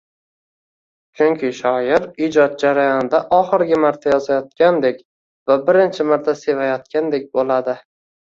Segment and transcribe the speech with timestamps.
[1.19, 5.05] Chunki shoir ijod jarayonida oxirgi marta yozayotgandek
[5.51, 7.77] va birinchi marta sevayotgandek boʻladi